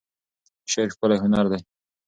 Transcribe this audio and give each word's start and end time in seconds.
شعر 0.71 0.89
ښکلی 0.93 1.17
هنر 1.23 1.45
دی. 1.51 1.59